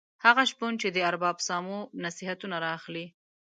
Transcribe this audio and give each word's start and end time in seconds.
هغه 0.25 0.43
شپون 0.51 0.73
چې 0.81 0.87
د 0.91 0.97
ارباب 1.09 1.37
سامو 1.47 1.79
نصیحتونه 2.05 2.55
را 2.63 2.69
اخلي. 2.77 3.05